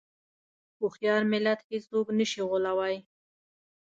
[0.79, 2.95] هوښیار ملت هېڅوک نه شي غولوی.